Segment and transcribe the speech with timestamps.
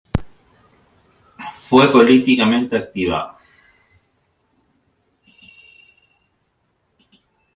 [1.53, 3.37] Fue políticamente activa.